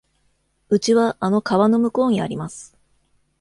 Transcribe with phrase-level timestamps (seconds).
[0.69, 2.75] うちはあの川の向こうにあります。